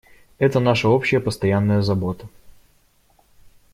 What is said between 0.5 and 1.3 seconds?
наша общая